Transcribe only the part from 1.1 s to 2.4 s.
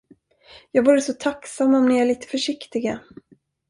tacksam om ni är lite